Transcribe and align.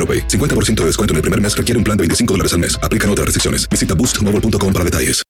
AroPay. 0.00 0.26
50% 0.26 0.80
de 0.80 0.86
descuento 0.86 1.12
en 1.12 1.16
el 1.16 1.22
primer 1.22 1.40
mes 1.40 1.54
requiere 1.54 1.76
un 1.78 1.84
plan 1.84 1.96
de 1.96 2.02
25 2.02 2.32
dólares 2.34 2.52
al 2.54 2.60
mes. 2.60 2.78
Aplican 2.82 3.10
otras 3.10 3.26
restricciones. 3.26 3.68
Visita 3.68 3.94
boostmobile.com 3.94 4.72
para 4.72 4.84
detalles. 4.84 5.22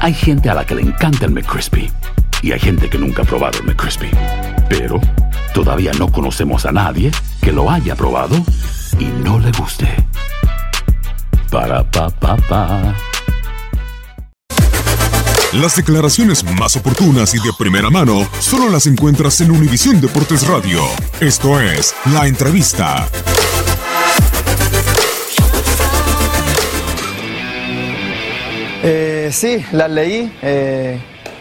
Hay 0.00 0.14
gente 0.14 0.48
a 0.48 0.54
la 0.54 0.64
que 0.64 0.74
le 0.74 0.82
encanta 0.82 1.26
el 1.26 1.32
McCrispy 1.32 1.90
y 2.42 2.52
hay 2.52 2.58
gente 2.58 2.88
que 2.88 2.96
nunca 2.96 3.22
ha 3.22 3.24
probado 3.26 3.58
el 3.58 3.66
McCrispy. 3.66 4.10
Pero 4.68 4.98
todavía 5.52 5.92
no 5.98 6.10
conocemos 6.10 6.64
a 6.64 6.72
nadie 6.72 7.10
que 7.42 7.52
lo 7.52 7.70
haya 7.70 7.94
probado 7.94 8.36
y 8.98 9.04
no 9.22 9.38
le 9.38 9.52
guste. 9.52 9.88
Para 11.50 11.84
pa 11.90 12.08
pa 12.08 12.36
pa. 12.36 12.96
Las 15.52 15.74
declaraciones 15.74 16.44
más 16.44 16.76
oportunas 16.76 17.34
y 17.34 17.38
de 17.38 17.52
primera 17.58 17.90
mano 17.90 18.26
solo 18.38 18.70
las 18.70 18.86
encuentras 18.86 19.40
en 19.40 19.50
Univisión 19.50 20.00
Deportes 20.00 20.46
Radio. 20.46 20.80
Esto 21.20 21.60
es 21.60 21.92
La 22.12 22.28
Entrevista. 22.28 23.08
Eh, 29.30 29.32
sí, 29.32 29.64
las 29.70 29.88
leí. 29.88 30.32
eh, 30.42 30.98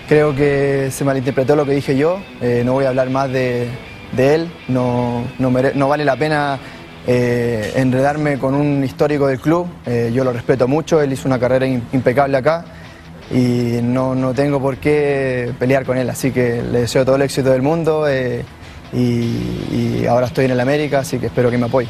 creo 0.08 0.36
que 0.36 0.90
se 0.92 1.04
malinterpretó 1.04 1.56
lo 1.56 1.66
que 1.66 1.72
dije 1.72 1.98
yo. 1.98 2.20
eh, 2.40 2.62
no 2.64 2.74
voy 2.74 2.86
a 2.86 2.90
hablar 2.90 3.10
más 3.10 3.32
de, 3.32 3.68
él. 4.16 4.48
No, 4.68 5.24
no 5.40 5.50
no 5.74 5.88
vale 5.88 6.06
la 6.06 6.16
pena 6.16 6.60
enredarme 7.08 8.38
con 8.38 8.54
un 8.54 8.84
histórico 8.84 9.26
del 9.26 9.40
club. 9.40 9.68
Yo 10.14 10.24
lo 10.24 10.32
respeto 10.32 10.68
mucho. 10.68 11.02
Él 11.02 11.14
hizo 11.14 11.28
una 11.28 11.40
carrera 11.40 11.66
im- 11.66 11.82
impecable 11.92 12.38
acá 12.38 12.64
y 13.32 13.80
no, 13.82 14.14
no 14.14 14.34
tengo 14.36 14.60
por 14.62 14.78
qué 14.78 15.52
pelear 15.58 15.84
con 15.84 15.98
él. 15.98 16.12
Así 16.12 16.30
que 16.30 16.62
le 16.62 16.82
deseo 16.82 17.04
todo 17.06 17.16
el 17.16 17.24
éxito 17.24 17.50
del 17.50 17.64
mundo 17.64 18.06
y, 18.94 18.98
y 18.98 20.06
ahora 20.08 20.28
estoy 20.28 20.46
en 20.46 20.52
el 20.52 20.60
América, 20.60 21.00
así 21.00 21.18
que 21.18 21.26
espero 21.28 21.50
que 21.50 21.58
me 21.58 21.66
apoye. 21.66 21.90